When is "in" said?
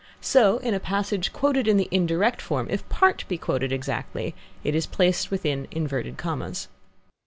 0.57-0.73, 1.67-1.77